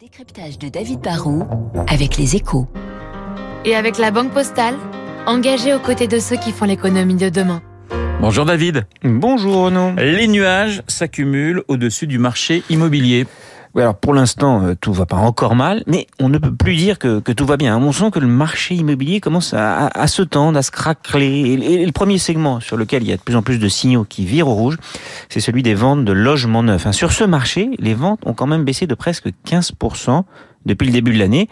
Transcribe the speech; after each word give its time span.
décryptage 0.00 0.60
de 0.60 0.68
David 0.68 1.00
Barrault 1.00 1.42
avec 1.88 2.18
les 2.18 2.36
échos. 2.36 2.68
Et 3.64 3.74
avec 3.74 3.98
la 3.98 4.12
Banque 4.12 4.32
Postale, 4.32 4.76
engagée 5.26 5.74
aux 5.74 5.80
côtés 5.80 6.06
de 6.06 6.20
ceux 6.20 6.36
qui 6.36 6.52
font 6.52 6.66
l'économie 6.66 7.16
de 7.16 7.28
demain. 7.28 7.60
Bonjour 8.20 8.44
David. 8.44 8.86
Bonjour 9.02 9.64
Renaud. 9.64 9.96
Les 9.96 10.28
nuages 10.28 10.84
s'accumulent 10.86 11.64
au-dessus 11.66 12.06
du 12.06 12.18
marché 12.18 12.62
immobilier. 12.70 13.26
Alors 13.80 13.94
pour 13.94 14.12
l'instant, 14.12 14.62
euh, 14.62 14.74
tout 14.74 14.92
va 14.92 15.06
pas 15.06 15.16
encore 15.16 15.54
mal, 15.54 15.82
mais 15.86 16.06
on 16.20 16.28
ne 16.28 16.38
peut 16.38 16.54
plus 16.54 16.74
dire 16.74 16.98
que, 16.98 17.20
tout 17.20 17.46
va 17.46 17.56
bien. 17.56 17.78
On 17.78 17.92
sent 17.92 18.10
que 18.10 18.18
le 18.18 18.26
marché 18.26 18.74
immobilier 18.74 19.20
commence 19.20 19.54
à, 19.54 20.06
se 20.06 20.22
tendre, 20.22 20.58
à 20.58 20.62
se 20.62 20.72
et 21.18 21.86
le 21.86 21.92
premier 21.92 22.18
segment 22.18 22.60
sur 22.60 22.76
lequel 22.76 23.02
il 23.02 23.08
y 23.08 23.12
a 23.12 23.16
de 23.16 23.22
plus 23.22 23.36
en 23.36 23.42
plus 23.42 23.58
de 23.58 23.68
signaux 23.68 24.04
qui 24.04 24.24
virent 24.24 24.48
au 24.48 24.54
rouge, 24.54 24.78
c'est 25.28 25.40
celui 25.40 25.62
des 25.62 25.74
ventes 25.74 26.04
de 26.04 26.12
logements 26.12 26.62
neufs. 26.62 26.86
Hein, 26.86 26.92
sur 26.92 27.12
ce 27.12 27.24
marché, 27.24 27.70
les 27.78 27.94
ventes 27.94 28.20
ont 28.26 28.34
quand 28.34 28.46
même 28.46 28.64
baissé 28.64 28.86
de 28.86 28.94
presque 28.94 29.30
15% 29.46 30.24
depuis 30.66 30.86
le 30.86 30.92
début 30.92 31.12
de 31.12 31.18
l'année. 31.18 31.48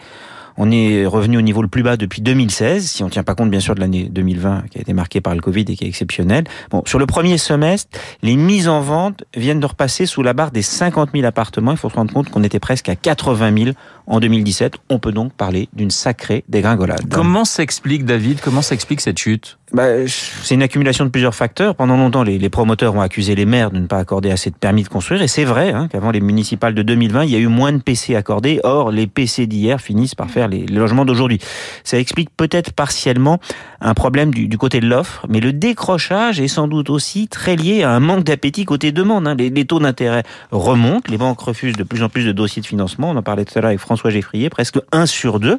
On 0.57 0.71
est 0.71 1.05
revenu 1.05 1.37
au 1.37 1.41
niveau 1.41 1.61
le 1.61 1.67
plus 1.67 1.83
bas 1.83 1.97
depuis 1.97 2.21
2016, 2.21 2.89
si 2.89 3.03
on 3.03 3.05
ne 3.05 3.11
tient 3.11 3.23
pas 3.23 3.35
compte 3.35 3.51
bien 3.51 3.59
sûr 3.59 3.75
de 3.75 3.79
l'année 3.79 4.09
2020 4.09 4.63
qui 4.71 4.79
a 4.79 4.81
été 4.81 4.91
marquée 4.91 5.21
par 5.21 5.35
le 5.35 5.41
Covid 5.41 5.61
et 5.61 5.75
qui 5.75 5.85
est 5.85 5.87
exceptionnelle. 5.87 6.45
Bon, 6.71 6.81
sur 6.85 6.97
le 6.97 7.05
premier 7.05 7.37
semestre, 7.37 7.97
les 8.23 8.35
mises 8.35 8.67
en 8.67 8.81
vente 8.81 9.23
viennent 9.35 9.59
de 9.59 9.65
repasser 9.67 10.07
sous 10.07 10.23
la 10.23 10.33
barre 10.33 10.49
des 10.49 10.63
50 10.63 11.11
000 11.13 11.25
appartements. 11.25 11.71
Il 11.71 11.77
faut 11.77 11.89
se 11.89 11.95
rendre 11.95 12.11
compte 12.11 12.29
qu'on 12.29 12.43
était 12.43 12.59
presque 12.59 12.89
à 12.89 12.95
80 12.95 13.65
000 13.65 13.75
en 14.07 14.19
2017. 14.19 14.77
On 14.89 14.99
peut 14.99 15.11
donc 15.11 15.33
parler 15.33 15.69
d'une 15.73 15.91
sacrée 15.91 16.43
dégringolade. 16.49 17.09
Comment 17.11 17.45
s'explique 17.45 18.05
David? 18.05 18.39
Comment 18.41 18.61
s'explique 18.61 19.01
cette 19.01 19.19
chute? 19.19 19.57
Bah, 19.73 19.83
c'est 20.07 20.55
une 20.55 20.63
accumulation 20.63 21.03
de 21.03 21.09
plusieurs 21.09 21.35
facteurs. 21.35 21.75
Pendant 21.75 21.97
longtemps, 21.97 22.23
les, 22.23 22.39
les, 22.39 22.49
promoteurs 22.49 22.95
ont 22.95 23.01
accusé 23.01 23.35
les 23.35 23.45
maires 23.45 23.69
de 23.69 23.79
ne 23.79 23.85
pas 23.85 23.97
accorder 23.97 24.31
assez 24.31 24.49
de 24.49 24.55
permis 24.55 24.83
de 24.83 24.87
construire. 24.87 25.21
Et 25.21 25.27
c'est 25.27 25.43
vrai 25.43 25.73
hein, 25.73 25.89
qu'avant 25.91 26.11
les 26.11 26.21
municipales 26.21 26.73
de 26.73 26.81
2020, 26.83 27.25
il 27.25 27.31
y 27.31 27.35
a 27.35 27.39
eu 27.39 27.47
moins 27.47 27.73
de 27.73 27.81
PC 27.81 28.15
accordés. 28.15 28.61
Or, 28.63 28.91
les 28.91 29.07
PC 29.07 29.45
d'hier 29.45 29.81
finissent 29.81 30.15
par 30.15 30.29
faire 30.29 30.47
les, 30.47 30.65
les 30.65 30.75
logements 30.75 31.03
d'aujourd'hui. 31.03 31.39
Ça 31.83 31.99
explique 31.99 32.29
peut-être 32.29 32.71
partiellement 32.71 33.41
un 33.81 33.93
problème 33.93 34.33
du, 34.33 34.47
du 34.47 34.57
côté 34.57 34.79
de 34.79 34.87
l'offre, 34.87 35.25
mais 35.27 35.41
le 35.41 35.51
décrochage 35.51 36.39
est 36.39 36.47
sans 36.47 36.69
doute 36.69 36.89
aussi 36.89 37.27
très 37.27 37.57
lié 37.57 37.83
à 37.83 37.91
un 37.91 37.99
manque 37.99 38.23
d'appétit 38.23 38.63
côté 38.63 38.93
demande. 38.93 39.27
Hein. 39.27 39.35
Les, 39.35 39.49
les, 39.49 39.65
taux 39.65 39.79
d'intérêt 39.79 40.23
remontent, 40.51 41.11
les 41.11 41.17
banques 41.17 41.41
refusent 41.41 41.75
de 41.75 41.83
plus 41.83 42.03
en 42.03 42.09
plus 42.09 42.25
de 42.25 42.31
dossiers 42.31 42.61
de 42.61 42.67
financement. 42.67 43.09
On 43.09 43.17
en 43.17 43.21
parlait 43.21 43.43
tout 43.43 43.57
à 43.59 43.61
l'heure 43.61 43.69
avec 43.69 43.81
François 43.81 43.96
Geffrier, 44.05 44.49
presque 44.49 44.79
un 44.91 45.05
sur 45.05 45.39
deux. 45.39 45.57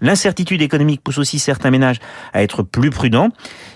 L'incertitude 0.00 0.60
économique 0.62 1.00
pousse 1.02 1.18
aussi 1.18 1.38
certains 1.38 1.70
ménages 1.70 1.98
à 2.32 2.42
être 2.42 2.62
plus 2.62 2.90
prudents. 2.90 3.30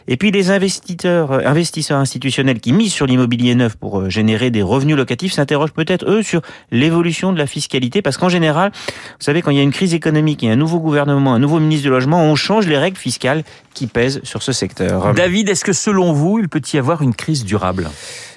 Et 0.07 0.17
puis 0.17 0.31
les 0.31 0.51
investisseurs, 0.51 1.47
investisseurs 1.47 1.99
institutionnels 1.99 2.61
qui 2.61 2.73
misent 2.73 2.93
sur 2.93 3.07
l'immobilier 3.07 3.55
neuf 3.55 3.77
pour 3.77 4.11
générer 4.11 4.51
des 4.51 4.63
revenus 4.63 4.97
locatifs 4.97 5.33
s'interrogent 5.33 5.73
peut-être 5.73 6.09
eux 6.09 6.23
sur 6.23 6.43
l'évolution 6.71 7.33
de 7.33 7.39
la 7.39 7.47
fiscalité 7.47 8.03
parce 8.03 8.17
qu'en 8.17 8.29
général, 8.29 8.71
vous 8.75 9.25
savez 9.25 9.41
quand 9.43 9.51
il 9.51 9.57
y 9.57 9.61
a 9.61 9.63
une 9.63 9.73
crise 9.73 9.95
économique 9.95 10.43
et 10.43 10.51
un 10.51 10.57
nouveau 10.57 10.81
gouvernement, 10.81 11.33
un 11.33 11.39
nouveau 11.39 11.59
ministre 11.59 11.85
du 11.85 11.91
logement, 11.91 12.23
on 12.23 12.35
change 12.35 12.67
les 12.67 12.79
règles 12.79 12.99
fiscales 12.99 13.43
qui 13.73 13.87
pèsent 13.87 14.21
sur 14.23 14.43
ce 14.43 14.53
secteur. 14.53 15.15
David, 15.15 15.49
est-ce 15.49 15.65
que 15.65 15.73
selon 15.73 16.13
vous, 16.13 16.39
il 16.39 16.49
peut 16.49 16.63
y 16.73 16.79
avoir 16.79 17.03
une 17.03 17.15
crise 17.15 17.45
durable? 17.45 17.89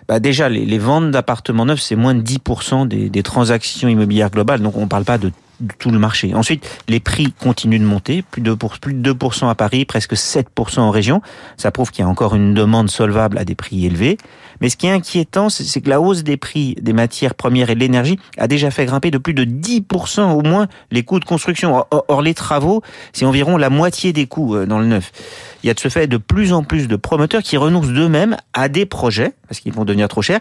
Bah 0.07 0.19
déjà, 0.19 0.49
les, 0.49 0.65
les 0.65 0.77
ventes 0.77 1.11
d'appartements 1.11 1.65
neufs, 1.65 1.81
c'est 1.81 1.95
moins 1.95 2.13
de 2.13 2.21
10% 2.21 2.87
des, 2.87 3.09
des 3.09 3.23
transactions 3.23 3.87
immobilières 3.87 4.29
globales. 4.29 4.61
Donc, 4.61 4.75
on 4.77 4.81
ne 4.81 4.87
parle 4.87 5.05
pas 5.05 5.17
de 5.17 5.31
tout 5.79 5.91
le 5.91 5.99
marché. 5.99 6.33
Ensuite, 6.33 6.69
les 6.87 6.99
prix 6.99 7.33
continuent 7.39 7.79
de 7.79 7.85
monter, 7.85 8.21
plus 8.21 8.41
de, 8.41 8.53
pour, 8.53 8.77
plus 8.79 8.93
de 8.93 9.13
2% 9.13 9.49
à 9.49 9.55
Paris, 9.55 9.85
presque 9.85 10.13
7% 10.13 10.79
en 10.79 10.91
région. 10.91 11.21
Ça 11.57 11.71
prouve 11.71 11.91
qu'il 11.91 12.03
y 12.03 12.05
a 12.05 12.09
encore 12.09 12.35
une 12.35 12.53
demande 12.53 12.89
solvable 12.89 13.37
à 13.37 13.45
des 13.45 13.55
prix 13.55 13.85
élevés. 13.85 14.17
Mais 14.61 14.69
ce 14.69 14.77
qui 14.77 14.87
est 14.87 14.91
inquiétant, 14.91 15.49
c'est 15.49 15.81
que 15.81 15.89
la 15.89 15.99
hausse 15.99 16.23
des 16.23 16.37
prix 16.37 16.75
des 16.81 16.93
matières 16.93 17.35
premières 17.35 17.69
et 17.69 17.75
de 17.75 17.79
l'énergie 17.79 18.17
a 18.37 18.47
déjà 18.47 18.71
fait 18.71 18.85
grimper 18.85 19.11
de 19.11 19.17
plus 19.17 19.33
de 19.33 19.43
10% 19.43 20.31
au 20.31 20.41
moins 20.41 20.67
les 20.91 21.03
coûts 21.03 21.19
de 21.19 21.25
construction. 21.25 21.85
Or, 21.91 22.21
les 22.21 22.33
travaux, 22.33 22.81
c'est 23.11 23.25
environ 23.25 23.57
la 23.57 23.69
moitié 23.69 24.13
des 24.13 24.25
coûts 24.25 24.65
dans 24.65 24.79
le 24.79 24.85
neuf. 24.85 25.11
Il 25.63 25.67
y 25.67 25.69
a 25.69 25.73
de 25.73 25.79
ce 25.79 25.89
fait 25.89 26.07
de 26.07 26.17
plus 26.17 26.53
en 26.53 26.63
plus 26.63 26.87
de 26.87 26.95
promoteurs 26.95 27.41
qui 27.41 27.57
renoncent 27.57 27.89
d'eux-mêmes 27.89 28.37
à 28.53 28.69
des 28.69 28.85
projets 28.85 29.33
parce 29.47 29.59
qu'ils 29.59 29.73
vont 29.73 29.85
devenir 29.85 30.07
trop 30.07 30.21
chers. 30.21 30.39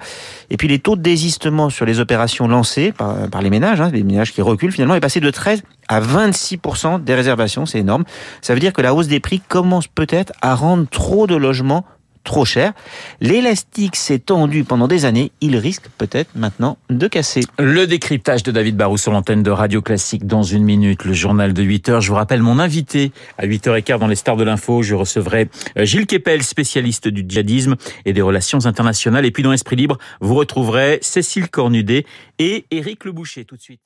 Et 0.50 0.56
puis 0.56 0.68
les 0.68 0.78
taux 0.78 0.96
de 0.96 1.02
désistement 1.02 1.68
sur 1.68 1.84
les 1.84 2.00
opérations 2.00 2.48
lancées 2.48 2.92
par, 2.92 3.42
les 3.42 3.50
ménages, 3.50 3.80
hein, 3.80 3.90
les 3.92 4.02
ménages 4.02 4.32
qui 4.32 4.40
reculent 4.40 4.72
finalement, 4.72 4.94
est 4.94 5.00
passé 5.00 5.11
de 5.20 5.30
13 5.30 5.62
à 5.88 6.00
26% 6.00 7.02
des 7.02 7.14
réservations, 7.14 7.66
c'est 7.66 7.78
énorme. 7.78 8.04
Ça 8.40 8.54
veut 8.54 8.60
dire 8.60 8.72
que 8.72 8.82
la 8.82 8.94
hausse 8.94 9.08
des 9.08 9.20
prix 9.20 9.40
commence 9.40 9.86
peut-être 9.86 10.32
à 10.40 10.54
rendre 10.54 10.86
trop 10.88 11.26
de 11.26 11.36
logements 11.36 11.84
trop 12.24 12.44
cher. 12.44 12.72
L'élastique 13.20 13.96
s'est 13.96 14.18
tendu 14.18 14.64
pendant 14.64 14.88
des 14.88 15.04
années. 15.04 15.32
Il 15.40 15.56
risque 15.56 15.88
peut-être 15.98 16.30
maintenant 16.34 16.78
de 16.90 17.08
casser. 17.08 17.42
Le 17.58 17.86
décryptage 17.86 18.42
de 18.42 18.50
David 18.50 18.76
Barrou 18.76 18.96
sur 18.96 19.12
l'antenne 19.12 19.42
de 19.42 19.50
Radio 19.50 19.82
Classique 19.82 20.26
dans 20.26 20.42
une 20.42 20.64
minute. 20.64 21.04
Le 21.04 21.12
journal 21.12 21.52
de 21.52 21.62
8 21.62 21.88
heures. 21.88 22.00
Je 22.00 22.08
vous 22.08 22.14
rappelle 22.14 22.42
mon 22.42 22.58
invité 22.58 23.12
à 23.38 23.46
8h15 23.46 23.98
dans 23.98 24.06
les 24.06 24.16
stars 24.16 24.36
de 24.36 24.44
l'info. 24.44 24.82
Je 24.82 24.94
recevrai 24.94 25.48
Gilles 25.76 26.06
Kepel, 26.06 26.42
spécialiste 26.42 27.08
du 27.08 27.24
djihadisme 27.26 27.76
et 28.04 28.12
des 28.12 28.22
relations 28.22 28.64
internationales. 28.66 29.26
Et 29.26 29.30
puis 29.30 29.42
dans 29.42 29.52
Esprit 29.52 29.76
Libre, 29.76 29.98
vous 30.20 30.34
retrouverez 30.34 30.98
Cécile 31.02 31.48
Cornudet 31.48 32.06
et 32.38 32.66
Éric 32.70 33.04
Le 33.04 33.12
Boucher 33.12 33.44
tout 33.44 33.56
de 33.56 33.62
suite. 33.62 33.80